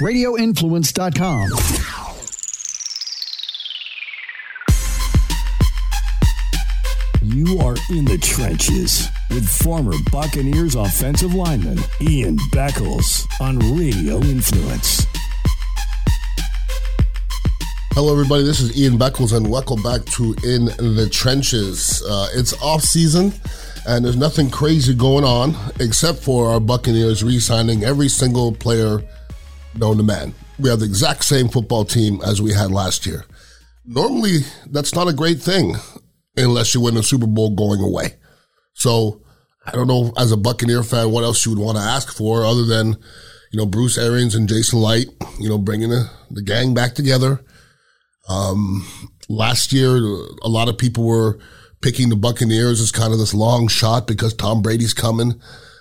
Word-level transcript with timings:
radioinfluence.com. 0.00 1.48
You 7.22 7.58
are 7.58 7.74
in 7.90 8.04
the 8.04 8.16
trenches 8.18 9.08
with 9.30 9.46
former 9.48 9.92
Buccaneers 10.12 10.76
offensive 10.76 11.34
lineman 11.34 11.78
Ian 12.00 12.36
Beckles 12.52 13.26
on 13.40 13.58
Radio 13.76 14.20
Influence. 14.20 15.04
Hello, 17.92 18.12
everybody. 18.12 18.44
This 18.44 18.60
is 18.60 18.80
Ian 18.80 18.98
Beckles, 18.98 19.36
and 19.36 19.50
welcome 19.50 19.82
back 19.82 20.04
to 20.04 20.34
In 20.44 20.66
the 20.66 21.08
Trenches. 21.12 22.00
Uh, 22.08 22.28
it's 22.34 22.54
off 22.62 22.82
season, 22.82 23.32
and 23.88 24.04
there's 24.04 24.16
nothing 24.16 24.48
crazy 24.48 24.94
going 24.94 25.24
on 25.24 25.56
except 25.80 26.18
for 26.18 26.48
our 26.48 26.60
Buccaneers 26.60 27.24
re-signing 27.24 27.82
every 27.82 28.08
single 28.08 28.52
player 28.52 29.02
known 29.74 29.96
to 29.98 30.02
man. 30.02 30.34
We 30.58 30.68
have 30.70 30.80
the 30.80 30.86
exact 30.86 31.24
same 31.24 31.48
football 31.48 31.84
team 31.84 32.20
as 32.24 32.42
we 32.42 32.52
had 32.52 32.70
last 32.70 33.06
year. 33.06 33.24
Normally, 33.84 34.38
that's 34.66 34.94
not 34.94 35.08
a 35.08 35.12
great 35.12 35.40
thing 35.40 35.76
unless 36.36 36.74
you 36.74 36.80
win 36.80 36.94
the 36.94 37.02
Super 37.02 37.26
Bowl 37.26 37.54
going 37.54 37.80
away. 37.80 38.16
So 38.74 39.22
I 39.66 39.72
don't 39.72 39.86
know, 39.86 40.12
as 40.16 40.32
a 40.32 40.36
Buccaneer 40.36 40.82
fan, 40.82 41.10
what 41.10 41.24
else 41.24 41.44
you 41.44 41.52
would 41.54 41.64
want 41.64 41.76
to 41.78 41.84
ask 41.84 42.12
for 42.14 42.44
other 42.44 42.64
than, 42.64 42.96
you 43.52 43.58
know, 43.58 43.66
Bruce 43.66 43.98
Arians 43.98 44.34
and 44.34 44.48
Jason 44.48 44.80
Licht, 44.80 45.10
you 45.38 45.48
know, 45.48 45.58
bringing 45.58 45.90
the, 45.90 46.10
the 46.30 46.42
gang 46.42 46.74
back 46.74 46.94
together. 46.94 47.40
Um, 48.28 48.86
last 49.28 49.72
year, 49.72 49.96
a 49.96 50.48
lot 50.48 50.68
of 50.68 50.78
people 50.78 51.04
were 51.04 51.38
picking 51.80 52.08
the 52.08 52.16
Buccaneers 52.16 52.80
as 52.80 52.92
kind 52.92 53.12
of 53.12 53.18
this 53.18 53.34
long 53.34 53.68
shot 53.68 54.06
because 54.06 54.34
Tom 54.34 54.62
Brady's 54.62 54.94
coming. 54.94 55.40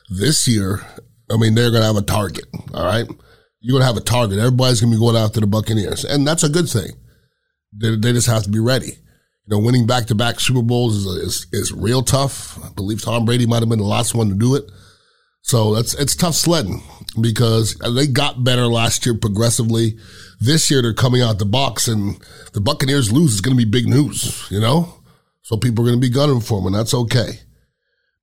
This 0.09 0.48
year, 0.48 0.86
I 1.31 1.38
mean, 1.38 1.56
they're 1.56 1.72
going 1.72 1.81
to 1.81 1.88
have 1.88 1.98
a 1.98 2.02
target. 2.02 2.45
All 2.73 2.86
right. 2.86 3.08
You're 3.60 3.74
going 3.74 3.82
to 3.82 3.88
have 3.88 3.98
a 3.98 4.02
target. 4.02 4.40
Everybody's 4.40 4.82
going 4.82 4.92
to 4.92 4.98
be 4.98 5.00
going 5.00 5.16
after 5.16 5.40
the 5.40 5.48
Buccaneers. 5.48 6.06
And 6.06 6.28
that's 6.28 6.44
a 6.44 6.50
good 6.50 6.70
thing. 6.70 6.92
They, 7.73 7.95
they 7.95 8.14
just 8.14 8.28
have 8.28 8.44
to 8.44 8.50
be 8.50 8.59
ready. 8.59 8.88
You 8.88 9.56
know, 9.56 9.59
winning 9.59 9.88
back 9.88 10.06
to 10.08 10.16
back 10.16 10.40
Super 10.40 10.62
Bowls 10.62 10.95
is, 10.95 11.06
is, 11.06 11.48
is 11.52 11.72
real 11.72 12.04
tough. 12.04 12.64
I 12.64 12.70
believe 12.70 13.02
Tom 13.02 13.26
Brady 13.26 13.46
might 13.46 13.59
have 13.59 13.70
been 13.70 13.80
the 13.80 13.86
last 13.86 14.14
one 14.14 14.30
to 14.30 14.36
do 14.36 14.56
it. 14.56 14.70
So 15.42 15.76
that's, 15.76 15.94
it's 15.94 16.16
tough 16.16 16.36
sledding 16.36 16.84
because 17.22 17.76
they 17.76 18.06
got 18.06 18.44
better 18.44 18.68
last 18.68 19.06
year 19.06 19.16
progressively. 19.16 19.98
This 20.42 20.70
year 20.70 20.81
they're 20.81 20.94
coming 20.94 21.22
out 21.22 21.40
the 21.40 21.46
box 21.46 21.88
and 21.88 22.22
the 22.53 22.59
Buccaneers 22.59 23.12
lose 23.14 23.34
is 23.34 23.42
going 23.42 23.58
to 23.58 23.66
be 23.66 23.70
big 23.70 23.88
news, 23.88 24.46
you 24.52 24.59
know? 24.59 24.94
So 25.44 25.56
people 25.56 25.86
are 25.86 25.88
going 25.88 26.02
to 26.02 26.06
be 26.06 26.14
gunning 26.14 26.42
for 26.42 26.59
them 26.59 26.68
and 26.68 26.76
that's 26.76 26.94
okay. 26.94 27.40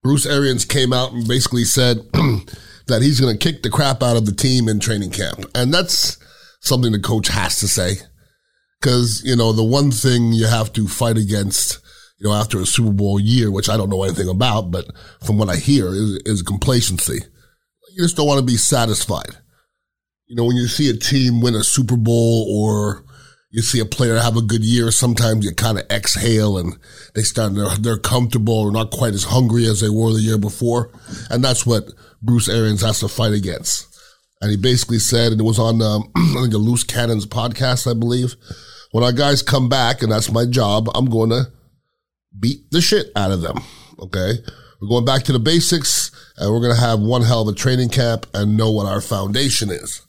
Bruce 0.04 0.26
Arians 0.26 0.66
came 0.66 0.92
out 0.92 1.12
and 1.12 1.26
basically 1.26 1.64
said 1.64 1.96
that 2.86 3.00
he's 3.00 3.18
going 3.18 3.36
to 3.36 3.38
kick 3.52 3.62
the 3.62 3.70
crap 3.70 4.02
out 4.02 4.18
of 4.18 4.26
the 4.26 4.34
team 4.34 4.68
in 4.68 4.78
training 4.78 5.10
camp. 5.10 5.46
And 5.54 5.72
that's 5.72 6.18
something 6.60 6.92
the 6.92 7.00
coach 7.00 7.28
has 7.28 7.58
to 7.60 7.68
say. 7.68 7.94
Cause, 8.82 9.22
you 9.24 9.34
know, 9.34 9.52
the 9.52 9.64
one 9.64 9.90
thing 9.90 10.34
you 10.34 10.46
have 10.46 10.70
to 10.74 10.86
fight 10.86 11.16
against, 11.16 11.80
you 12.18 12.28
know, 12.28 12.34
after 12.34 12.60
a 12.60 12.66
Super 12.66 12.92
Bowl 12.92 13.18
year, 13.18 13.50
which 13.50 13.70
I 13.70 13.78
don't 13.78 13.88
know 13.88 14.02
anything 14.02 14.28
about, 14.28 14.70
but 14.70 14.84
from 15.24 15.38
what 15.38 15.48
I 15.48 15.56
hear 15.56 15.88
is, 15.88 16.20
is 16.26 16.42
complacency. 16.42 17.20
You 17.96 18.02
just 18.02 18.16
don't 18.16 18.26
want 18.26 18.40
to 18.40 18.46
be 18.46 18.58
satisfied. 18.58 19.38
You 20.26 20.36
know, 20.36 20.44
when 20.44 20.56
you 20.56 20.68
see 20.68 20.90
a 20.90 20.96
team 20.96 21.40
win 21.40 21.54
a 21.54 21.64
Super 21.64 21.96
Bowl 21.96 22.46
or 22.50 23.03
you 23.54 23.62
see 23.62 23.78
a 23.78 23.84
player 23.84 24.16
have 24.16 24.36
a 24.36 24.42
good 24.42 24.64
year, 24.64 24.90
sometimes 24.90 25.44
you 25.44 25.54
kind 25.54 25.78
of 25.78 25.88
exhale 25.88 26.58
and 26.58 26.76
they 27.14 27.22
start, 27.22 27.54
they're, 27.54 27.68
they're 27.78 27.96
comfortable 27.96 28.58
or 28.58 28.72
not 28.72 28.90
quite 28.90 29.14
as 29.14 29.22
hungry 29.22 29.64
as 29.66 29.80
they 29.80 29.88
were 29.88 30.12
the 30.12 30.18
year 30.18 30.38
before. 30.38 30.90
And 31.30 31.44
that's 31.44 31.64
what 31.64 31.84
Bruce 32.20 32.48
Arians 32.48 32.82
has 32.82 32.98
to 32.98 33.08
fight 33.08 33.32
against. 33.32 33.86
And 34.40 34.50
he 34.50 34.56
basically 34.56 34.98
said, 34.98 35.30
and 35.30 35.40
it 35.40 35.44
was 35.44 35.60
on, 35.60 35.80
um, 35.80 36.10
I 36.16 36.42
think 36.42 36.52
a 36.52 36.58
Loose 36.58 36.82
Cannons 36.82 37.26
podcast, 37.26 37.88
I 37.88 37.96
believe, 37.96 38.34
when 38.90 39.04
our 39.04 39.12
guys 39.12 39.40
come 39.40 39.68
back, 39.68 40.02
and 40.02 40.10
that's 40.10 40.32
my 40.32 40.46
job, 40.46 40.88
I'm 40.92 41.06
going 41.06 41.30
to 41.30 41.44
beat 42.38 42.72
the 42.72 42.80
shit 42.80 43.12
out 43.14 43.30
of 43.30 43.40
them. 43.40 43.58
Okay. 44.00 44.32
We're 44.80 44.88
going 44.88 45.04
back 45.04 45.22
to 45.24 45.32
the 45.32 45.38
basics 45.38 46.10
and 46.36 46.52
we're 46.52 46.60
going 46.60 46.74
to 46.74 46.80
have 46.80 46.98
one 46.98 47.22
hell 47.22 47.42
of 47.42 47.54
a 47.54 47.56
training 47.56 47.90
camp 47.90 48.26
and 48.34 48.56
know 48.56 48.72
what 48.72 48.86
our 48.86 49.00
foundation 49.00 49.70
is. 49.70 50.02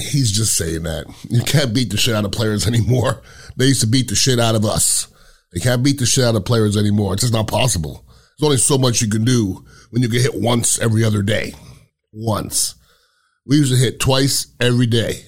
He's 0.00 0.30
just 0.30 0.54
saying 0.54 0.84
that. 0.84 1.06
You 1.28 1.42
can't 1.42 1.74
beat 1.74 1.90
the 1.90 1.96
shit 1.96 2.14
out 2.14 2.24
of 2.24 2.32
players 2.32 2.66
anymore. 2.66 3.22
They 3.56 3.66
used 3.66 3.80
to 3.80 3.86
beat 3.86 4.08
the 4.08 4.14
shit 4.14 4.38
out 4.38 4.54
of 4.54 4.64
us. 4.64 5.08
They 5.52 5.60
can't 5.60 5.82
beat 5.82 5.98
the 5.98 6.06
shit 6.06 6.24
out 6.24 6.36
of 6.36 6.44
players 6.44 6.76
anymore. 6.76 7.14
It's 7.14 7.22
just 7.22 7.32
not 7.32 7.48
possible. 7.48 8.04
There's 8.38 8.46
only 8.46 8.56
so 8.58 8.78
much 8.78 9.00
you 9.00 9.08
can 9.08 9.24
do 9.24 9.64
when 9.90 10.02
you 10.02 10.08
get 10.08 10.22
hit 10.22 10.40
once 10.40 10.78
every 10.78 11.02
other 11.02 11.22
day. 11.22 11.54
Once. 12.12 12.74
We 13.46 13.56
used 13.56 13.72
to 13.72 13.78
hit 13.78 13.98
twice 13.98 14.54
every 14.60 14.86
day. 14.86 15.22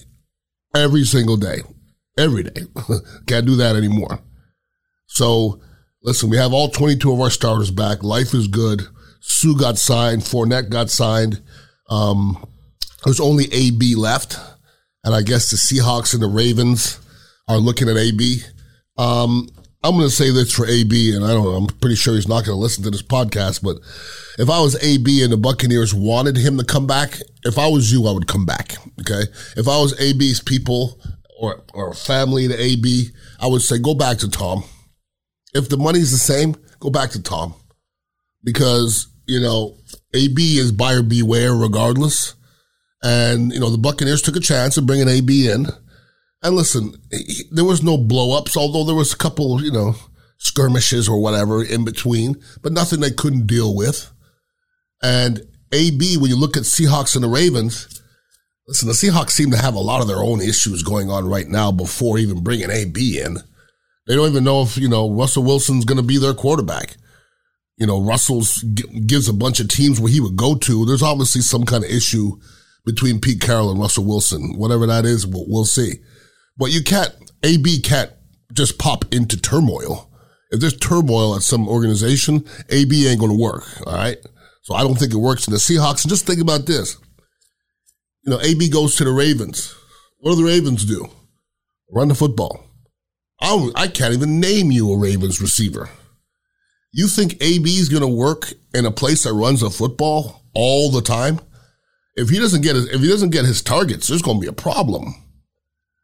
Every 0.73 1.03
single 1.03 1.37
day 1.37 1.61
every 2.17 2.43
day. 2.43 2.61
Can't 3.27 3.45
do 3.45 3.55
that 3.57 3.75
anymore. 3.75 4.19
So, 5.07 5.61
listen, 6.03 6.29
we 6.29 6.37
have 6.37 6.53
all 6.53 6.69
22 6.69 7.11
of 7.11 7.19
our 7.19 7.29
starters 7.29 7.71
back. 7.71 8.03
Life 8.03 8.33
is 8.33 8.47
good. 8.47 8.83
Suh 9.19 9.53
got 9.53 9.77
signed. 9.77 10.21
Fournette 10.21 10.69
got 10.69 10.89
signed. 10.89 11.41
Um, 11.89 12.47
there's 13.03 13.19
only 13.19 13.51
AB 13.51 13.95
left. 13.95 14.39
And 15.03 15.15
I 15.15 15.21
guess 15.21 15.49
the 15.49 15.57
Seahawks 15.57 16.13
and 16.13 16.21
the 16.21 16.27
Ravens 16.27 16.99
are 17.47 17.57
looking 17.57 17.89
at 17.89 17.97
AB. 17.97 18.41
Um, 18.97 19.49
I'm 19.83 19.95
going 19.95 20.07
to 20.07 20.15
say 20.15 20.29
this 20.29 20.53
for 20.53 20.67
AB, 20.67 21.15
and 21.15 21.25
I 21.25 21.29
don't 21.29 21.43
know, 21.43 21.55
I'm 21.55 21.65
pretty 21.65 21.95
sure 21.95 22.13
he's 22.13 22.27
not 22.27 22.45
going 22.45 22.55
to 22.55 22.61
listen 22.61 22.83
to 22.83 22.91
this 22.91 23.01
podcast, 23.01 23.63
but 23.63 23.77
if 24.37 24.47
I 24.47 24.61
was 24.61 24.81
AB 24.83 25.23
and 25.23 25.33
the 25.33 25.37
Buccaneers 25.37 25.91
wanted 25.93 26.37
him 26.37 26.59
to 26.59 26.63
come 26.63 26.85
back, 26.85 27.19
if 27.43 27.57
I 27.57 27.67
was 27.67 27.91
you, 27.91 28.05
I 28.07 28.11
would 28.11 28.27
come 28.27 28.45
back. 28.45 28.75
Okay. 28.99 29.23
If 29.57 29.67
I 29.67 29.79
was 29.81 29.99
AB's 29.99 30.39
people 30.39 31.01
or, 31.39 31.63
or 31.73 31.95
family 31.95 32.47
to 32.47 32.61
AB, 32.61 33.09
I 33.39 33.47
would 33.47 33.63
say 33.63 33.79
go 33.79 33.95
back 33.95 34.19
to 34.19 34.29
Tom. 34.29 34.63
If 35.55 35.67
the 35.69 35.77
money's 35.77 36.11
the 36.11 36.17
same, 36.17 36.55
go 36.79 36.91
back 36.91 37.09
to 37.11 37.21
Tom. 37.21 37.55
Because, 38.43 39.07
you 39.25 39.39
know, 39.39 39.77
AB 40.13 40.57
is 40.57 40.71
buyer 40.71 41.01
beware 41.01 41.55
regardless. 41.55 42.35
And, 43.03 43.51
you 43.51 43.59
know, 43.59 43.69
the 43.69 43.77
Buccaneers 43.77 44.21
took 44.21 44.35
a 44.35 44.41
chance 44.41 44.77
of 44.77 44.85
bringing 44.85 45.07
AB 45.07 45.49
in. 45.49 45.67
And 46.43 46.55
listen, 46.55 46.93
he, 47.11 47.43
there 47.51 47.65
was 47.65 47.83
no 47.83 47.97
blowups, 47.97 48.55
although 48.55 48.83
there 48.83 48.95
was 48.95 49.13
a 49.13 49.17
couple, 49.17 49.63
you 49.63 49.71
know, 49.71 49.95
skirmishes 50.37 51.07
or 51.07 51.21
whatever 51.21 51.63
in 51.63 51.85
between, 51.85 52.35
but 52.61 52.73
nothing 52.73 52.99
they 52.99 53.11
couldn't 53.11 53.47
deal 53.47 53.75
with. 53.75 54.11
And 55.01 55.41
AB, 55.71 56.17
when 56.17 56.29
you 56.29 56.35
look 56.35 56.57
at 56.57 56.63
Seahawks 56.63 57.15
and 57.15 57.23
the 57.23 57.29
Ravens, 57.29 58.01
Listen, 58.71 58.87
the 58.87 58.93
Seahawks 58.93 59.31
seem 59.31 59.51
to 59.51 59.57
have 59.57 59.75
a 59.75 59.79
lot 59.79 60.01
of 60.01 60.07
their 60.07 60.23
own 60.23 60.39
issues 60.39 60.81
going 60.81 61.09
on 61.09 61.27
right 61.27 61.47
now 61.47 61.73
before 61.73 62.17
even 62.17 62.41
bringing 62.41 62.69
AB 62.69 63.19
in. 63.19 63.37
They 64.07 64.15
don't 64.15 64.29
even 64.29 64.45
know 64.45 64.61
if, 64.61 64.77
you 64.77 64.87
know, 64.87 65.11
Russell 65.11 65.43
Wilson's 65.43 65.83
going 65.83 65.97
to 65.97 66.03
be 66.03 66.17
their 66.17 66.33
quarterback. 66.33 66.95
You 67.75 67.85
know, 67.85 68.01
Russell's 68.01 68.63
gives 68.63 69.27
a 69.27 69.33
bunch 69.33 69.59
of 69.59 69.67
teams 69.67 69.99
where 69.99 70.09
he 70.09 70.21
would 70.21 70.37
go 70.37 70.55
to. 70.55 70.85
There's 70.85 71.03
obviously 71.03 71.41
some 71.41 71.65
kind 71.65 71.83
of 71.83 71.89
issue 71.89 72.39
between 72.85 73.21
Pete 73.21 73.41
Carroll 73.41 73.71
and 73.71 73.79
Russell 73.79 74.05
Wilson. 74.05 74.57
Whatever 74.57 74.85
that 74.87 75.05
is, 75.05 75.25
we'll, 75.27 75.65
see. 75.65 75.95
But 76.57 76.71
you 76.71 76.83
can't, 76.83 77.13
AB 77.43 77.81
can't 77.81 78.11
just 78.53 78.77
pop 78.77 79.05
into 79.13 79.39
turmoil. 79.39 80.09
If 80.51 80.59
there's 80.59 80.77
turmoil 80.77 81.35
at 81.35 81.43
some 81.43 81.67
organization, 81.67 82.45
AB 82.69 83.07
ain't 83.07 83.19
going 83.19 83.31
to 83.31 83.41
work. 83.41 83.63
All 83.87 83.93
right. 83.93 84.17
So 84.63 84.75
I 84.75 84.83
don't 84.83 84.95
think 84.95 85.13
it 85.13 85.17
works 85.17 85.47
in 85.47 85.53
the 85.53 85.59
Seahawks. 85.59 86.03
And 86.03 86.09
just 86.09 86.25
think 86.25 86.41
about 86.41 86.65
this 86.65 86.97
you 88.23 88.31
know, 88.31 88.39
AB 88.41 88.69
goes 88.69 88.95
to 88.95 89.03
the 89.03 89.11
Ravens. 89.11 89.75
What 90.19 90.31
do 90.31 90.37
the 90.37 90.47
Ravens 90.47 90.85
do? 90.85 91.09
Run 91.89 92.09
the 92.09 92.15
football. 92.15 92.63
I, 93.41 93.71
I 93.75 93.87
can't 93.87 94.13
even 94.13 94.39
name 94.39 94.71
you 94.71 94.91
a 94.91 94.97
Ravens 94.97 95.41
receiver. 95.41 95.89
You 96.93 97.07
think 97.07 97.41
AB 97.41 97.69
is 97.69 97.89
going 97.89 98.01
to 98.01 98.07
work 98.07 98.53
in 98.73 98.85
a 98.85 98.91
place 98.91 99.23
that 99.23 99.33
runs 99.33 99.63
a 99.63 99.69
football 99.69 100.43
all 100.53 100.91
the 100.91 101.01
time? 101.01 101.39
If 102.15 102.29
he 102.29 102.39
doesn't 102.39 102.61
get 102.61 102.75
his, 102.75 102.87
if 102.89 103.01
he 103.01 103.07
doesn't 103.07 103.29
get 103.29 103.45
his 103.45 103.61
targets, 103.61 104.07
there's 104.07 104.21
going 104.21 104.37
to 104.37 104.41
be 104.41 104.47
a 104.47 104.53
problem. 104.53 105.15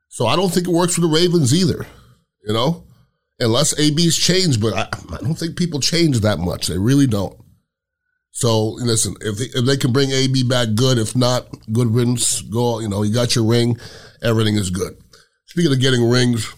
So 0.10 0.26
I 0.26 0.36
don't 0.36 0.54
think 0.54 0.68
it 0.68 0.74
works 0.74 0.96
for 0.96 1.02
the 1.02 1.08
Ravens 1.08 1.54
either. 1.54 1.86
You 2.46 2.54
know, 2.54 2.86
unless 3.40 3.78
AB's 3.78 4.18
changed, 4.18 4.62
but 4.62 4.74
I, 4.74 4.88
I 5.14 5.18
don't 5.18 5.36
think 5.36 5.58
people 5.58 5.80
change 5.80 6.22
that 6.22 6.40
much. 6.40 6.68
They 6.68 6.78
really 6.78 7.08
don't. 7.08 7.38
So 8.32 8.70
listen, 8.70 9.16
if 9.22 9.38
they, 9.38 9.46
if 9.46 9.66
they 9.66 9.78
can 9.78 9.92
bring 9.92 10.12
AB 10.12 10.44
back, 10.44 10.70
good. 10.76 10.98
If 10.98 11.16
not, 11.16 11.48
good 11.72 11.94
riddance. 11.94 12.42
Go, 12.42 12.80
you 12.80 12.88
know, 12.88 13.04
you 13.04 13.14
got 13.14 13.36
your 13.36 13.46
ring. 13.46 13.80
Everything 14.24 14.56
is 14.56 14.70
good. 14.70 14.96
Speaking 15.46 15.72
of 15.72 15.80
getting 15.80 16.08
rings, 16.08 16.54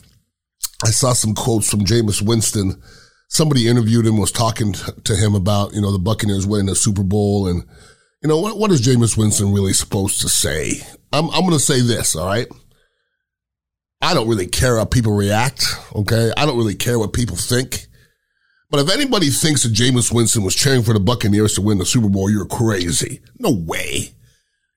I 0.83 0.89
saw 0.89 1.13
some 1.13 1.33
quotes 1.33 1.69
from 1.69 1.81
Jameis 1.81 2.21
Winston. 2.21 2.81
Somebody 3.29 3.67
interviewed 3.67 4.05
him, 4.05 4.17
was 4.17 4.31
talking 4.31 4.73
to 4.73 5.15
him 5.15 5.35
about, 5.35 5.73
you 5.73 5.81
know, 5.81 5.91
the 5.91 5.99
Buccaneers 5.99 6.47
winning 6.47 6.65
the 6.65 6.75
Super 6.75 7.03
Bowl. 7.03 7.47
And, 7.47 7.63
you 8.21 8.27
know, 8.27 8.39
what, 8.39 8.57
what 8.57 8.71
is 8.71 8.81
Jameis 8.85 9.17
Winston 9.17 9.53
really 9.53 9.73
supposed 9.73 10.21
to 10.21 10.29
say? 10.29 10.81
I'm, 11.13 11.29
I'm 11.29 11.41
going 11.41 11.53
to 11.53 11.59
say 11.59 11.81
this, 11.81 12.15
all 12.15 12.27
right? 12.27 12.47
I 14.01 14.13
don't 14.13 14.27
really 14.27 14.47
care 14.47 14.77
how 14.77 14.85
people 14.85 15.13
react, 15.13 15.65
okay? 15.95 16.31
I 16.35 16.45
don't 16.45 16.57
really 16.57 16.75
care 16.75 16.99
what 16.99 17.13
people 17.13 17.35
think. 17.35 17.87
But 18.69 18.81
if 18.81 18.93
anybody 18.93 19.29
thinks 19.29 19.63
that 19.63 19.73
Jameis 19.73 20.13
Winston 20.13 20.43
was 20.43 20.55
cheering 20.55 20.83
for 20.83 20.93
the 20.93 20.99
Buccaneers 20.99 21.55
to 21.55 21.61
win 21.61 21.79
the 21.79 21.85
Super 21.85 22.09
Bowl, 22.09 22.29
you're 22.29 22.45
crazy. 22.45 23.21
No 23.39 23.51
way. 23.51 24.13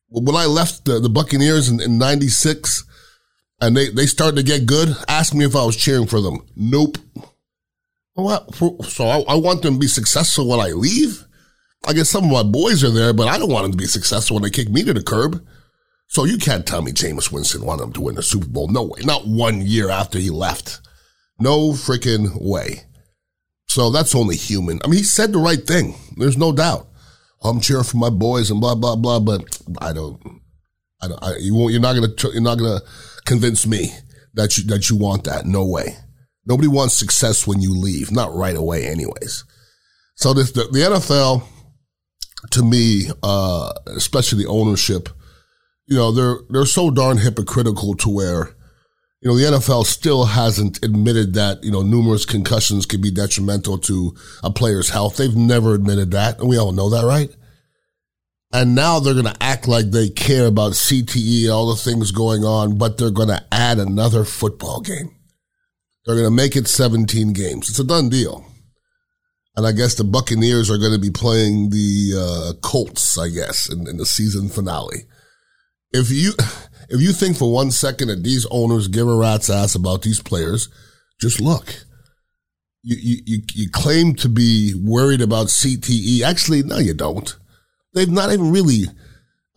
when 0.09 0.37
I 0.37 0.47
left 0.47 0.85
the, 0.85 0.99
the 0.99 1.11
Buccaneers 1.11 1.69
in, 1.69 1.81
in 1.81 1.99
96 1.99 2.85
and 3.61 3.77
they, 3.77 3.91
they 3.91 4.07
started 4.07 4.37
to 4.37 4.43
get 4.43 4.67
good, 4.67 4.97
ask 5.09 5.35
me 5.35 5.45
if 5.45 5.55
I 5.55 5.65
was 5.65 5.77
cheering 5.77 6.07
for 6.07 6.21
them. 6.21 6.39
Nope. 6.57 6.99
What? 8.15 8.55
So 8.55 9.07
I, 9.07 9.21
I 9.29 9.35
want 9.37 9.63
them 9.63 9.75
to 9.75 9.81
be 9.81 9.87
successful 9.87 10.49
when 10.49 10.61
I 10.61 10.71
leave? 10.71 11.25
I 11.87 11.93
guess 11.93 12.11
some 12.11 12.25
of 12.25 12.31
my 12.31 12.43
boys 12.43 12.85
are 12.85 12.91
there, 12.91 13.13
but 13.13 13.29
I 13.29 13.39
don't 13.39 13.51
want 13.51 13.65
them 13.65 13.73
to 13.73 13.79
be 13.79 13.87
successful 13.87 14.37
when 14.37 14.45
they 14.45 14.51
kick 14.51 14.69
me 14.69 14.85
to 14.85 14.95
the 14.95 15.03
curb. 15.03 15.45
So 16.09 16.25
you 16.25 16.39
can't 16.39 16.67
tell 16.67 16.83
me 16.83 16.93
Jameis 16.93 17.33
Winston 17.33 17.65
wanted 17.65 17.85
him 17.85 17.93
to 17.95 18.01
win 18.03 18.15
the 18.17 18.23
Super 18.23 18.47
Bowl. 18.47 18.69
No 18.69 18.83
way. 18.83 19.01
Not 19.03 19.27
one 19.27 19.63
year 19.63 19.89
after 19.91 20.19
he 20.19 20.31
left. 20.31 20.81
No 21.41 21.73
freaking 21.73 22.41
way. 22.41 22.85
So 23.67 23.91
that's 23.91 24.15
only 24.15 24.37
human. 24.37 24.81
I 24.85 24.89
mean, 24.89 24.99
he 24.99 25.05
said 25.05 25.33
the 25.33 25.39
right 25.39 25.67
thing. 25.67 25.95
There's 26.17 26.37
no 26.37 26.53
doubt. 26.53 26.87
I'm 27.43 27.61
cheering 27.61 27.85
for 27.85 27.97
my 27.97 28.11
boys 28.11 28.51
and 28.51 28.61
blah 28.61 28.75
blah 28.75 28.97
blah. 28.97 29.21
But 29.21 29.59
I 29.81 29.93
don't. 29.93 30.21
I 31.01 31.09
don't. 31.09 31.25
I, 31.25 31.37
you 31.39 31.55
won't. 31.55 31.73
You're 31.73 31.81
not 31.81 31.95
gonna. 31.95 32.13
You're 32.33 32.43
not 32.43 32.59
gonna 32.59 32.81
convince 33.25 33.67
me 33.67 33.91
that 34.35 34.57
you 34.57 34.65
that 34.65 34.91
you 34.91 34.97
want 34.97 35.25
that. 35.25 35.47
No 35.47 35.67
way. 35.67 35.97
Nobody 36.45 36.69
wants 36.69 36.95
success 36.95 37.47
when 37.47 37.61
you 37.61 37.75
leave. 37.75 38.13
Not 38.13 38.35
right 38.35 38.57
away, 38.57 38.87
anyways. 38.87 39.45
So 40.17 40.35
this 40.35 40.53
the, 40.53 40.65
the 40.65 40.81
NFL, 40.81 41.43
to 42.51 42.63
me, 42.63 43.07
uh, 43.23 43.73
especially 43.87 44.43
the 44.45 44.51
ownership, 44.51 45.09
you 45.87 45.97
know, 45.97 46.13
they're 46.13 46.39
they're 46.51 46.67
so 46.67 46.91
darn 46.91 47.19
hypocritical 47.19 47.95
to 47.97 48.09
where 48.09 48.55
you 49.23 49.29
know, 49.29 49.37
the 49.37 49.57
NFL 49.57 49.87
still 49.87 50.25
hasn't 50.25 50.85
admitted 50.85 51.35
that, 51.35 51.63
you 51.63 51.71
know, 51.71 51.83
numerous 51.83 52.27
concussions 52.27 52.87
can 52.87 53.01
be 53.01 53.13
detrimental 53.13 53.79
to 53.79 54.17
a 54.43 54.51
player's 54.51 54.91
health. 54.91 55.17
They've 55.17 55.37
never 55.37 55.75
admitted 55.75 56.11
that. 56.11 56.41
And 56.41 56.49
we 56.49 56.59
all 56.59 56.73
know 56.73 56.91
that, 56.91 57.05
right? 57.05 57.31
And 58.53 58.75
now 58.75 58.99
they're 58.99 59.15
going 59.15 59.33
to 59.33 59.43
act 59.43 59.69
like 59.69 59.93
they 59.93 60.09
care 60.09 60.47
about 60.47 60.73
CTE, 60.73 61.49
all 61.55 61.69
the 61.69 61.77
things 61.77 62.11
going 62.11 62.43
on, 62.43 62.77
but 62.79 62.99
they're 62.99 63.11
going 63.11 63.29
to 63.29 63.45
add 63.53 63.79
another 63.79 64.25
football 64.25 64.81
game. 64.81 65.15
They're 66.05 66.17
going 66.17 66.27
to 66.27 66.35
make 66.35 66.57
it 66.57 66.67
17 66.67 67.33
games. 67.33 67.71
It's 67.71 67.79
a 67.79 67.85
done 67.85 68.09
deal. 68.09 68.45
And 69.55 69.67
I 69.67 69.73
guess 69.73 69.95
the 69.95 70.05
Buccaneers 70.05 70.71
are 70.71 70.79
going 70.79 70.93
to 70.93 70.99
be 70.99 71.11
playing 71.11 71.71
the 71.71 72.13
uh, 72.17 72.53
Colts, 72.67 73.19
I 73.19 73.29
guess, 73.29 73.71
in, 73.71 73.87
in 73.87 73.99
the 73.99 74.07
season 74.07 74.49
finale. 74.49 75.05
If 75.93 76.11
you, 76.11 76.33
if 76.89 77.01
you 77.01 77.13
think 77.13 77.37
for 77.37 77.53
one 77.53 77.71
second 77.71 78.09
that 78.09 78.23
these 78.23 78.47
owners 78.51 78.89
give 78.89 79.07
a 79.07 79.15
rat's 79.15 79.51
ass 79.51 79.75
about 79.75 80.03
these 80.03 80.23
players, 80.23 80.69
just 81.21 81.41
look. 81.41 81.85
You, 82.83 83.23
you, 83.25 83.43
you 83.55 83.71
claim 83.71 84.15
to 84.17 84.29
be 84.29 84.75
worried 84.75 85.21
about 85.21 85.47
CTE. 85.49 86.23
Actually, 86.23 86.63
no, 86.63 86.79
you 86.79 86.95
don't. 86.95 87.37
They've 87.95 88.11
not 88.11 88.33
even 88.33 88.51
really 88.51 88.85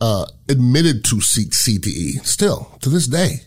uh, 0.01 0.25
admitted 0.49 1.05
to 1.05 1.15
CTE 1.15 2.25
still 2.25 2.77
to 2.81 2.89
this 2.89 3.07
day. 3.07 3.37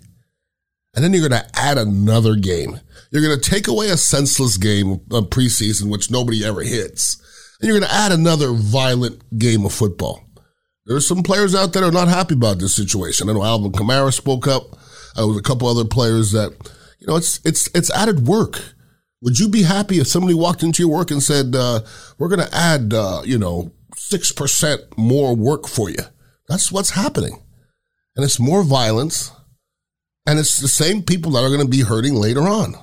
And 0.98 1.04
then 1.04 1.12
you're 1.12 1.28
going 1.28 1.40
to 1.40 1.50
add 1.54 1.78
another 1.78 2.34
game. 2.34 2.80
You're 3.12 3.22
going 3.22 3.38
to 3.38 3.50
take 3.50 3.68
away 3.68 3.88
a 3.90 3.96
senseless 3.96 4.56
game 4.56 4.94
of 5.12 5.30
preseason, 5.30 5.92
which 5.92 6.10
nobody 6.10 6.44
ever 6.44 6.62
hits. 6.62 7.22
And 7.60 7.68
you're 7.68 7.78
going 7.78 7.88
to 7.88 7.96
add 7.96 8.10
another 8.10 8.50
violent 8.50 9.38
game 9.38 9.64
of 9.64 9.72
football. 9.72 10.24
There's 10.86 11.06
some 11.06 11.22
players 11.22 11.54
out 11.54 11.72
there 11.72 11.82
that 11.82 11.88
are 11.90 11.92
not 11.92 12.08
happy 12.08 12.34
about 12.34 12.58
this 12.58 12.74
situation. 12.74 13.30
I 13.30 13.32
know 13.32 13.44
Alvin 13.44 13.70
Kamara 13.70 14.12
spoke 14.12 14.48
up. 14.48 14.76
There 15.14 15.24
was 15.24 15.36
a 15.36 15.42
couple 15.42 15.68
other 15.68 15.84
players 15.84 16.32
that, 16.32 16.50
you 16.98 17.06
know, 17.06 17.14
it's 17.14 17.38
it's 17.44 17.68
it's 17.76 17.92
added 17.92 18.26
work. 18.26 18.60
Would 19.22 19.38
you 19.38 19.48
be 19.48 19.62
happy 19.62 20.00
if 20.00 20.08
somebody 20.08 20.34
walked 20.34 20.64
into 20.64 20.82
your 20.82 20.90
work 20.90 21.12
and 21.12 21.22
said, 21.22 21.54
uh, 21.54 21.82
"We're 22.18 22.26
going 22.26 22.44
to 22.44 22.52
add, 22.52 22.92
uh, 22.92 23.22
you 23.24 23.38
know, 23.38 23.70
six 23.96 24.32
percent 24.32 24.80
more 24.98 25.36
work 25.36 25.68
for 25.68 25.90
you"? 25.90 26.02
That's 26.48 26.72
what's 26.72 26.90
happening, 26.90 27.40
and 28.16 28.24
it's 28.24 28.40
more 28.40 28.64
violence, 28.64 29.30
and 30.28 30.38
it's 30.38 30.58
the 30.58 30.68
same 30.68 31.02
people 31.02 31.32
that 31.32 31.42
are 31.42 31.48
going 31.48 31.62
to 31.62 31.66
be 31.66 31.80
hurting 31.80 32.14
later 32.14 32.42
on. 32.42 32.74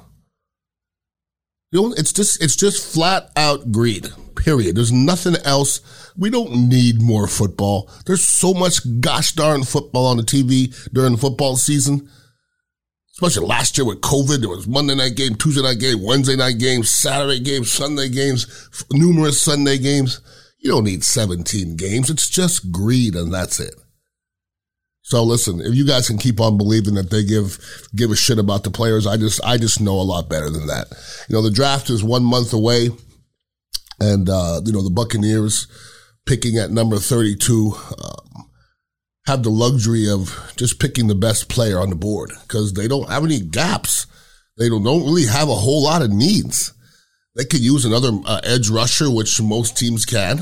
You 1.72 1.82
know, 1.82 1.94
it's 1.96 2.12
just 2.12 2.44
it's 2.44 2.56
just 2.56 2.92
flat 2.92 3.30
out 3.38 3.72
greed. 3.72 4.08
Period. 4.36 4.76
There's 4.76 4.92
nothing 4.92 5.36
else. 5.46 5.80
We 6.18 6.32
don't 6.32 6.70
need 6.70 7.04
more 7.04 7.28
football. 7.28 7.92
There's 8.08 8.26
so 8.26 8.56
much 8.56 8.80
gosh 9.00 9.34
darn 9.34 9.64
football 9.64 10.08
on 10.08 10.18
the 10.18 10.24
TV 10.24 10.74
during 10.92 11.12
the 11.12 11.18
football 11.20 11.56
season. 11.56 12.10
Especially 13.12 13.46
last 13.46 13.78
year 13.78 13.86
with 13.86 14.02
COVID, 14.02 14.40
there 14.40 14.50
was 14.50 14.68
Monday 14.68 14.96
night 14.96 15.16
game, 15.16 15.36
Tuesday 15.36 15.62
night 15.62 15.80
game, 15.80 16.04
Wednesday 16.04 16.36
night 16.36 16.58
game, 16.58 16.84
Saturday 16.84 17.40
games, 17.40 17.72
Sunday 17.72 18.10
games, 18.10 18.48
numerous 18.92 19.40
Sunday 19.40 19.78
games. 19.78 20.20
You 20.58 20.72
don't 20.72 20.84
need 20.84 21.04
17 21.04 21.76
games. 21.76 22.10
It's 22.10 22.28
just 22.28 22.72
greed 22.72 23.16
and 23.16 23.32
that's 23.32 23.60
it. 23.60 23.76
So 25.06 25.22
listen, 25.22 25.62
if 25.62 25.76
you 25.76 25.86
guys 25.86 26.08
can 26.08 26.18
keep 26.18 26.42
on 26.42 26.58
believing 26.58 26.96
that 26.96 27.12
they 27.12 27.24
give 27.24 27.60
give 27.96 28.10
a 28.10 28.16
shit 28.16 28.40
about 28.40 28.64
the 28.64 28.72
players, 28.72 29.06
I 29.06 29.18
just 29.18 29.40
I 29.44 29.58
just 29.58 29.80
know 29.80 29.94
a 29.94 30.02
lot 30.02 30.30
better 30.30 30.50
than 30.50 30.66
that. 30.66 30.88
You 31.30 31.36
know, 31.36 31.44
the 31.44 31.52
draft 31.52 31.92
is 31.92 32.04
one 32.04 32.24
month 32.24 32.54
away, 32.54 32.90
and 34.00 34.28
uh, 34.28 34.62
you 34.66 34.74
know 34.74 34.82
the 34.82 34.90
Buccaneers 34.90 35.68
picking 36.26 36.58
at 36.58 36.72
number 36.72 36.98
thirty 36.98 37.36
two 37.36 37.76
um, 38.04 38.50
have 39.28 39.44
the 39.44 39.52
luxury 39.52 40.10
of 40.10 40.52
just 40.56 40.80
picking 40.80 41.06
the 41.06 41.14
best 41.14 41.50
player 41.50 41.80
on 41.80 41.92
the 41.92 41.96
board 41.96 42.32
because 42.42 42.74
they 42.74 42.88
don't 42.88 43.08
have 43.08 43.24
any 43.24 43.40
gaps. 43.40 44.08
They 44.58 44.70
don't 44.70 44.84
don't 44.84 45.04
really 45.04 45.28
have 45.28 45.50
a 45.50 45.54
whole 45.54 45.84
lot 45.84 46.02
of 46.02 46.10
needs. 46.10 46.74
They 47.36 47.46
could 47.46 47.60
use 47.60 47.86
another 47.86 48.10
uh, 48.26 48.42
edge 48.44 48.72
rusher, 48.72 49.12
which 49.12 49.40
most 49.40 49.78
teams 49.78 50.04
can. 50.04 50.40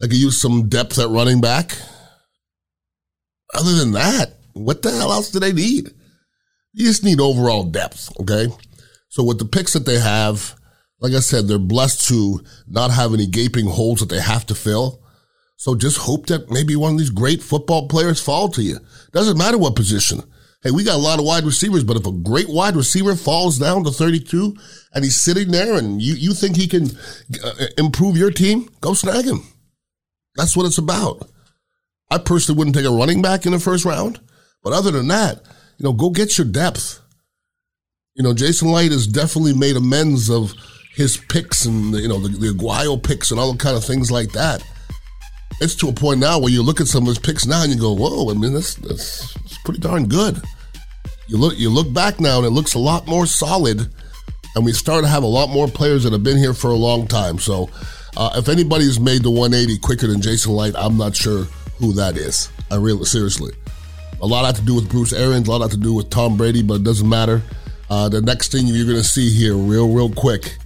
They 0.00 0.08
could 0.08 0.18
use 0.18 0.38
some 0.38 0.68
depth 0.68 0.98
at 0.98 1.08
running 1.08 1.40
back 1.40 1.78
other 3.52 3.72
than 3.74 3.92
that, 3.92 4.34
what 4.54 4.82
the 4.82 4.90
hell 4.90 5.12
else 5.12 5.30
do 5.30 5.40
they 5.40 5.52
need? 5.52 5.90
You 6.72 6.86
just 6.86 7.04
need 7.04 7.20
overall 7.20 7.64
depth, 7.64 8.10
okay? 8.20 8.48
So 9.08 9.22
with 9.22 9.38
the 9.38 9.44
picks 9.44 9.74
that 9.74 9.86
they 9.86 9.98
have, 9.98 10.54
like 11.00 11.12
I 11.12 11.20
said, 11.20 11.46
they're 11.46 11.58
blessed 11.58 12.08
to 12.08 12.40
not 12.66 12.90
have 12.90 13.12
any 13.12 13.26
gaping 13.26 13.66
holes 13.66 14.00
that 14.00 14.08
they 14.08 14.20
have 14.20 14.46
to 14.46 14.54
fill. 14.54 15.02
So 15.56 15.74
just 15.74 15.98
hope 15.98 16.26
that 16.26 16.50
maybe 16.50 16.76
one 16.76 16.92
of 16.92 16.98
these 16.98 17.10
great 17.10 17.42
football 17.42 17.88
players 17.88 18.22
fall 18.22 18.48
to 18.50 18.62
you. 18.62 18.78
Doesn't 19.12 19.38
matter 19.38 19.58
what 19.58 19.76
position. 19.76 20.22
Hey, 20.62 20.70
we 20.70 20.84
got 20.84 20.94
a 20.94 20.98
lot 20.98 21.18
of 21.18 21.24
wide 21.24 21.44
receivers, 21.44 21.82
but 21.82 21.96
if 21.96 22.06
a 22.06 22.12
great 22.12 22.48
wide 22.48 22.76
receiver 22.76 23.16
falls 23.16 23.58
down 23.58 23.82
to 23.82 23.90
32 23.90 24.56
and 24.94 25.04
he's 25.04 25.20
sitting 25.20 25.50
there 25.50 25.76
and 25.76 26.00
you, 26.00 26.14
you 26.14 26.34
think 26.34 26.56
he 26.56 26.68
can 26.68 26.88
uh, 27.44 27.52
improve 27.78 28.16
your 28.16 28.30
team, 28.30 28.68
go 28.80 28.94
snag 28.94 29.24
him. 29.24 29.42
That's 30.36 30.56
what 30.56 30.66
it's 30.66 30.78
about. 30.78 31.28
I 32.12 32.18
personally 32.18 32.58
wouldn't 32.58 32.76
take 32.76 32.84
a 32.84 32.90
running 32.90 33.22
back 33.22 33.46
in 33.46 33.52
the 33.52 33.58
first 33.58 33.86
round. 33.86 34.20
But 34.62 34.74
other 34.74 34.90
than 34.90 35.08
that, 35.08 35.40
you 35.78 35.84
know, 35.84 35.94
go 35.94 36.10
get 36.10 36.36
your 36.36 36.46
depth. 36.46 37.00
You 38.14 38.22
know, 38.22 38.34
Jason 38.34 38.70
Licht 38.70 38.92
has 38.92 39.06
definitely 39.06 39.54
made 39.54 39.76
amends 39.76 40.28
of 40.28 40.52
his 40.94 41.16
picks 41.16 41.64
and, 41.64 41.94
you 41.94 42.08
know, 42.08 42.18
the, 42.18 42.28
the 42.28 42.48
Aguayo 42.48 43.02
picks 43.02 43.30
and 43.30 43.40
all 43.40 43.52
the 43.52 43.58
kind 43.58 43.78
of 43.78 43.82
things 43.82 44.10
like 44.10 44.32
that. 44.32 44.62
It's 45.62 45.74
to 45.76 45.88
a 45.88 45.92
point 45.94 46.20
now 46.20 46.38
where 46.38 46.52
you 46.52 46.62
look 46.62 46.82
at 46.82 46.86
some 46.86 47.04
of 47.04 47.08
his 47.08 47.18
picks 47.18 47.46
now 47.46 47.62
and 47.62 47.72
you 47.72 47.80
go, 47.80 47.94
whoa, 47.94 48.30
I 48.30 48.34
mean, 48.34 48.52
that's, 48.52 48.74
that's, 48.74 49.32
that's 49.32 49.58
pretty 49.64 49.80
darn 49.80 50.06
good. 50.06 50.42
You 51.28 51.38
look, 51.38 51.58
you 51.58 51.70
look 51.70 51.94
back 51.94 52.20
now 52.20 52.36
and 52.36 52.46
it 52.46 52.50
looks 52.50 52.74
a 52.74 52.78
lot 52.78 53.06
more 53.06 53.24
solid. 53.24 53.88
And 54.54 54.66
we 54.66 54.72
start 54.72 55.02
to 55.04 55.08
have 55.08 55.22
a 55.22 55.26
lot 55.26 55.48
more 55.48 55.66
players 55.66 56.04
that 56.04 56.12
have 56.12 56.22
been 56.22 56.36
here 56.36 56.52
for 56.52 56.70
a 56.70 56.76
long 56.76 57.06
time. 57.06 57.38
So, 57.38 57.70
uh, 58.18 58.32
if 58.34 58.50
anybody's 58.50 59.00
made 59.00 59.22
the 59.22 59.30
180 59.30 59.78
quicker 59.78 60.06
than 60.08 60.20
Jason 60.20 60.52
Licht, 60.52 60.76
I'm 60.78 60.98
not 60.98 61.16
sure 61.16 61.46
who 61.82 61.92
that 61.94 62.16
is. 62.16 62.48
I 62.70 62.76
really, 62.76 63.04
seriously. 63.04 63.52
A 64.20 64.26
lot 64.26 64.46
had 64.46 64.54
to 64.54 64.62
do 64.62 64.76
with 64.76 64.88
Bruce 64.88 65.12
Arians, 65.12 65.48
a 65.48 65.50
lot 65.50 65.62
had 65.62 65.72
to 65.72 65.76
do 65.76 65.92
with 65.92 66.10
Tom 66.10 66.36
Brady, 66.36 66.62
but 66.62 66.74
it 66.74 66.84
doesn't 66.84 67.08
matter. 67.08 67.42
Uh, 67.90 68.08
the 68.08 68.20
next 68.22 68.52
thing 68.52 68.68
you're 68.68 68.86
going 68.86 68.96
to 68.96 69.04
see 69.04 69.30
here, 69.30 69.56
real, 69.56 69.92
real 69.92 70.08
quick, 70.08 70.56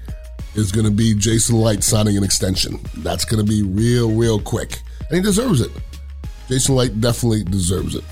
is 0.54 0.70
going 0.70 0.85
to 0.85 0.92
be 0.92 1.14
Jason 1.14 1.56
Licht 1.56 1.82
signing 1.82 2.18
an 2.18 2.23
extension. 2.23 2.78
That's 2.99 3.25
going 3.25 3.44
to 3.44 3.50
be 3.50 3.62
real, 3.62 4.12
real 4.12 4.38
quick. 4.38 4.82
And 5.08 5.16
he 5.16 5.23
deserves 5.23 5.62
it. 5.62 5.70
Jason 6.49 6.76
Licht 6.76 7.00
definitely 7.00 7.44
deserves 7.44 7.94
it. 7.94 8.04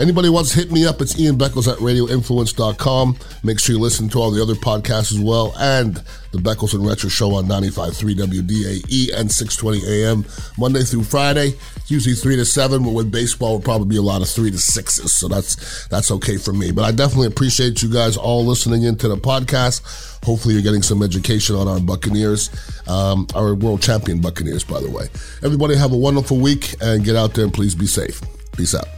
Anybody 0.00 0.28
wants 0.28 0.50
to 0.50 0.60
hit 0.60 0.70
me 0.70 0.86
up, 0.86 1.00
it's 1.00 1.18
Ian 1.18 1.36
Beckles 1.36 1.70
at 1.70 1.78
radioinfluence.com. 1.78 3.18
Make 3.42 3.58
sure 3.58 3.74
you 3.74 3.80
listen 3.80 4.08
to 4.10 4.18
all 4.18 4.30
the 4.30 4.40
other 4.40 4.54
podcasts 4.54 5.12
as 5.12 5.18
well 5.18 5.52
and 5.58 5.96
the 6.30 6.38
Beckles 6.38 6.72
and 6.72 6.86
Retro 6.86 7.08
Show 7.08 7.34
on 7.34 7.46
95.3 7.46 8.14
WDAE 8.14 9.18
and 9.18 9.30
620 9.30 9.82
AM 9.86 10.24
Monday 10.56 10.82
through 10.82 11.02
Friday. 11.02 11.54
usually 11.88 12.14
3 12.14 12.36
to 12.36 12.44
7, 12.44 12.84
but 12.84 12.92
with 12.92 13.10
baseball, 13.10 13.54
will 13.54 13.60
probably 13.60 13.88
be 13.88 13.96
a 13.96 14.02
lot 14.02 14.22
of 14.22 14.28
3 14.28 14.52
to 14.52 14.56
6s. 14.56 15.08
So 15.08 15.26
that's, 15.26 15.88
that's 15.88 16.12
okay 16.12 16.36
for 16.36 16.52
me. 16.52 16.70
But 16.70 16.84
I 16.84 16.92
definitely 16.92 17.28
appreciate 17.28 17.82
you 17.82 17.92
guys 17.92 18.16
all 18.16 18.44
listening 18.46 18.84
into 18.84 19.08
the 19.08 19.16
podcast. 19.16 20.24
Hopefully 20.24 20.54
you're 20.54 20.62
getting 20.62 20.82
some 20.82 21.02
education 21.02 21.56
on 21.56 21.66
our 21.66 21.80
Buccaneers, 21.80 22.50
um, 22.86 23.26
our 23.34 23.54
world 23.54 23.82
champion 23.82 24.20
Buccaneers, 24.20 24.62
by 24.62 24.80
the 24.80 24.90
way. 24.90 25.08
Everybody 25.42 25.76
have 25.76 25.92
a 25.92 25.96
wonderful 25.96 26.38
week 26.38 26.76
and 26.80 27.04
get 27.04 27.16
out 27.16 27.34
there 27.34 27.44
and 27.44 27.54
please 27.54 27.74
be 27.74 27.86
safe. 27.86 28.20
Peace 28.52 28.74
out. 28.74 28.97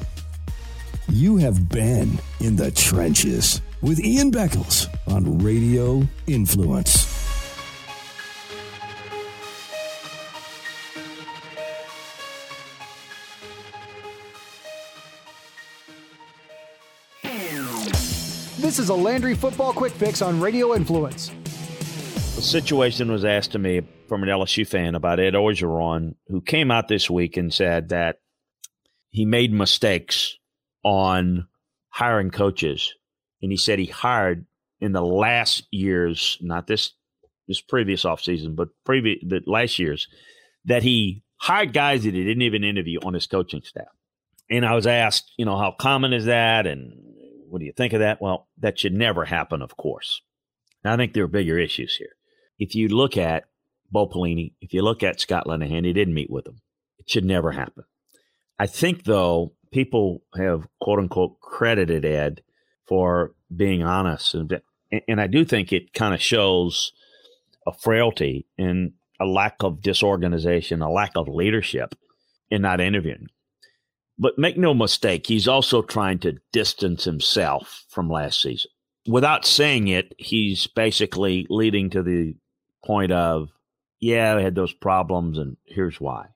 You 1.13 1.39
have 1.39 1.69
been 1.69 2.21
in 2.39 2.55
the 2.55 2.71
trenches 2.71 3.61
with 3.83 3.99
Ian 3.99 4.31
Beckles 4.31 4.87
on 5.09 5.39
Radio 5.39 6.07
Influence. 6.29 7.05
This 18.61 18.79
is 18.79 18.89
a 18.89 18.95
Landry 18.95 19.35
Football 19.35 19.73
Quick 19.73 19.93
Fix 19.93 20.23
on 20.23 20.41
Radio 20.41 20.77
Influence. 20.77 21.33
The 22.37 22.43
situation 22.43 23.11
was 23.11 23.25
asked 23.25 23.51
to 23.53 23.59
me 23.59 23.83
from 24.09 24.23
an 24.23 24.29
LSU 24.29 24.65
fan 24.65 24.95
about 24.95 25.19
Ed 25.19 25.35
Orgeron, 25.35 26.15
who 26.29 26.41
came 26.41 26.71
out 26.71 26.87
this 26.87 27.11
week 27.11 27.37
and 27.37 27.53
said 27.53 27.89
that 27.89 28.21
he 29.11 29.25
made 29.25 29.53
mistakes 29.53 30.37
on 30.83 31.47
hiring 31.91 32.31
coaches. 32.31 32.95
And 33.43 33.51
he 33.51 33.57
said 33.57 33.79
he 33.79 33.87
hired 33.87 34.47
in 34.81 34.93
the 34.93 35.03
last 35.03 35.67
years, 35.71 36.39
not 36.41 36.67
this 36.67 36.93
this 37.49 37.61
previous 37.61 38.05
offseason, 38.05 38.55
but 38.55 38.69
previous 38.85 39.19
the 39.27 39.43
last 39.45 39.79
years, 39.79 40.07
that 40.67 40.85
he 40.85 41.25
hired 41.37 41.73
guys 41.73 42.05
that 42.05 42.15
he 42.15 42.25
didn't 42.25 42.43
even 42.43 42.63
interview 42.63 43.01
on 43.03 43.15
his 43.15 43.27
coaching 43.27 43.63
staff. 43.63 43.89
And 44.49 44.65
I 44.65 44.75
was 44.75 44.87
asked, 44.87 45.33
you 45.37 45.45
know, 45.45 45.59
how 45.59 45.73
common 45.73 46.13
is 46.13 46.27
that? 46.27 46.67
And 46.67 46.93
what 47.49 47.59
do 47.59 47.65
you 47.65 47.73
think 47.73 47.93
of 47.93 48.01
that? 48.01 48.21
Well, 48.21 48.49
that 48.59 48.79
should 48.79 48.95
never 48.95 49.25
happen, 49.25 49.63
of 49.63 49.77
course. 49.77 50.23
I 50.85 50.97
think 50.97 51.13
there 51.13 51.25
are 51.25 51.29
bigger 51.29 51.59
issues 51.59 51.97
here. 51.97 52.15
If 52.59 52.75
you 52.75 52.89
look 52.89 53.17
at 53.17 53.45
Bo 53.91 54.07
Pelini, 54.07 54.55
if 54.61 54.73
you 54.73 54.83
look 54.83 55.03
at 55.03 55.21
Scott 55.21 55.47
Linehan, 55.47 55.85
he 55.85 55.93
didn't 55.93 56.15
meet 56.15 56.31
with 56.31 56.45
them. 56.45 56.61
It 56.99 57.11
should 57.11 57.25
never 57.25 57.53
happen. 57.53 57.85
I 58.59 58.67
think, 58.67 59.05
though, 59.05 59.55
people 59.73 60.23
have 60.37 60.67
quote 60.81 60.99
unquote 60.99 61.41
credited 61.41 62.05
Ed 62.05 62.43
for 62.87 63.35
being 63.55 63.83
honest. 63.83 64.35
And, 64.35 64.61
and 65.09 65.21
I 65.21 65.27
do 65.27 65.45
think 65.45 65.73
it 65.73 65.93
kind 65.93 66.15
of 66.15 66.21
shows 66.21 66.93
a 67.67 67.73
frailty 67.73 68.47
and 68.59 68.93
a 69.21 69.27
lack 69.27 69.57
of 69.63 69.83
disorganization, 69.83 70.83
a 70.83 70.91
lack 70.91 71.13
of 71.15 71.29
leadership 71.29 71.95
in 72.51 72.63
not 72.63 72.81
interviewing. 72.81 73.29
But 74.19 74.39
make 74.39 74.57
no 74.59 74.75
mistake, 74.75 75.27
he's 75.27 75.49
also 75.49 75.83
trying 75.83 76.19
to 76.21 76.39
distance 76.53 77.05
himself 77.05 77.85
from 77.89 78.11
last 78.11 78.43
season. 78.43 78.71
Without 79.07 79.47
saying 79.47 79.89
it, 79.89 80.15
he's 80.19 80.67
basically 80.67 81.47
leading 81.49 81.91
to 81.91 82.03
the 82.03 82.37
point 82.85 83.13
of, 83.13 83.49
yeah, 83.99 84.37
I 84.37 84.43
had 84.43 84.55
those 84.55 84.75
problems, 84.75 85.39
and 85.39 85.57
here's 85.65 86.01
why. 86.01 86.27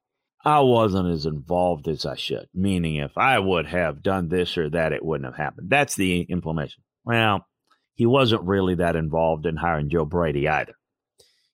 I 0.44 0.60
wasn't 0.60 1.08
as 1.08 1.26
involved 1.26 1.88
as 1.88 2.04
I 2.04 2.16
should, 2.16 2.48
meaning 2.52 2.96
if 2.96 3.16
I 3.16 3.38
would 3.38 3.66
have 3.66 4.02
done 4.02 4.28
this 4.28 4.58
or 4.58 4.68
that, 4.70 4.92
it 4.92 5.04
wouldn't 5.04 5.26
have 5.26 5.36
happened. 5.36 5.70
That's 5.70 5.94
the 5.94 6.22
implementation. 6.22 6.82
Well, 7.04 7.46
he 7.94 8.06
wasn't 8.06 8.42
really 8.42 8.74
that 8.76 8.96
involved 8.96 9.46
in 9.46 9.56
hiring 9.56 9.88
Joe 9.88 10.04
Brady 10.04 10.48
either. 10.48 10.74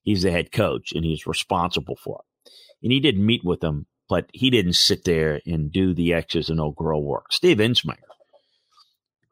He's 0.03 0.23
the 0.23 0.31
head 0.31 0.51
coach 0.51 0.91
and 0.93 1.05
he's 1.05 1.27
responsible 1.27 1.97
for 2.03 2.21
it. 2.23 2.51
And 2.83 2.91
he 2.91 2.99
didn't 2.99 3.25
meet 3.25 3.43
with 3.45 3.59
them 3.59 3.85
but 4.11 4.29
he 4.33 4.49
didn't 4.49 4.73
sit 4.73 5.05
there 5.05 5.39
and 5.45 5.71
do 5.71 5.93
the 5.93 6.13
X's 6.13 6.49
and 6.49 6.59
O 6.59 6.71
grow 6.71 6.99
work. 6.99 7.31
Steve 7.31 7.59
Ensminger 7.59 7.95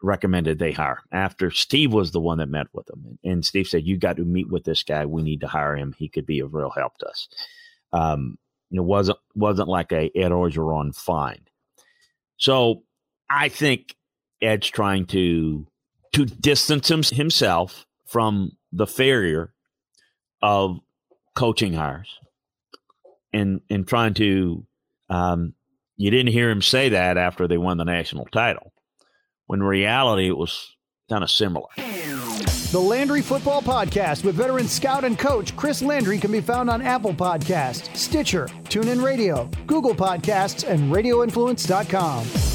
recommended 0.02 0.58
they 0.58 0.72
hire 0.72 1.02
after 1.12 1.52
Steve 1.52 1.92
was 1.92 2.12
the 2.12 2.22
one 2.22 2.38
that 2.38 2.48
met 2.48 2.68
with 2.72 2.90
him. 2.90 3.20
And 3.22 3.46
Steve 3.46 3.68
said, 3.68 3.86
You 3.86 3.98
got 3.98 4.16
to 4.16 4.24
meet 4.24 4.50
with 4.50 4.64
this 4.64 4.84
guy. 4.84 5.06
We 5.06 5.22
need 5.22 5.42
to 5.42 5.48
hire 5.48 5.76
him. 5.76 5.94
He 5.98 6.08
could 6.08 6.26
be 6.26 6.40
of 6.40 6.54
real 6.54 6.70
help 6.70 6.98
to 7.00 7.08
us. 7.08 7.28
Um, 7.92 8.38
it 8.72 8.84
wasn't 8.84 9.18
wasn't 9.36 9.70
like 9.70 9.92
a 9.92 10.12
Ed 10.16 10.32
Orgeron 10.32 10.96
find. 10.96 11.50
So 12.38 12.84
I 13.30 13.50
think 13.50 13.96
Ed's 14.42 14.70
trying 14.70 15.06
to 15.08 15.68
to 16.14 16.26
distance 16.26 16.90
himself 17.10 17.86
from 18.06 18.54
the 18.72 18.88
failure 18.88 19.54
of 20.42 20.80
coaching 21.36 21.74
hires 21.74 22.20
and 23.34 23.62
and 23.70 23.88
trying 23.88 24.14
to 24.16 24.66
um, 25.10 25.54
you 25.98 26.12
didn't 26.12 26.32
hear 26.32 26.50
him 26.50 26.62
say 26.62 26.90
that 26.90 27.18
after 27.18 27.48
they 27.48 27.58
won 27.58 27.78
the 27.78 27.86
national 27.86 28.26
title. 28.26 28.74
When 29.48 29.64
reality, 29.64 30.28
it 30.28 30.38
was 30.38 30.76
kind 31.10 31.24
of 31.24 31.32
similar. 31.32 31.68
The 32.72 32.80
Landry 32.80 33.22
Football 33.22 33.62
Podcast 33.62 34.24
with 34.24 34.36
veteran 34.36 34.68
scout 34.68 35.04
and 35.04 35.18
coach 35.18 35.56
Chris 35.56 35.82
Landry 35.82 36.18
can 36.18 36.32
be 36.32 36.42
found 36.42 36.70
on 36.70 36.82
Apple 36.82 37.14
Podcasts, 37.14 37.96
Stitcher, 37.96 38.48
TuneIn 38.66 39.04
Radio, 39.04 39.50
Google 39.68 39.96
Podcasts, 39.96 40.68
and 40.68 40.92
RadioInfluence.com. 40.92 42.49